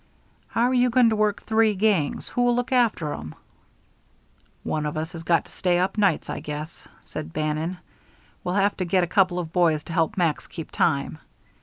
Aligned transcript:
"How 0.47 0.63
are 0.63 0.73
you 0.73 0.89
going 0.89 1.11
to 1.11 1.15
work 1.15 1.43
three 1.43 1.75
gangs? 1.75 2.29
Who'll 2.29 2.55
look 2.55 2.71
after 2.71 3.13
'em?" 3.13 3.35
"One 4.63 4.87
of 4.87 4.97
us 4.97 5.11
has 5.11 5.21
got 5.21 5.45
to 5.45 5.51
stay 5.51 5.77
up 5.77 5.95
nights, 5.95 6.27
I 6.27 6.39
guess," 6.39 6.87
said 7.03 7.33
Bannon. 7.33 7.77
"We'll 8.43 8.55
have 8.55 8.75
to 8.77 8.85
get 8.85 9.03
a 9.03 9.15
couple 9.15 9.37
of 9.37 9.53
boys 9.53 9.83
to 9.83 9.93
help 9.93 10.17
Max 10.17 10.47
keep 10.47 10.71
time. 10.71 11.19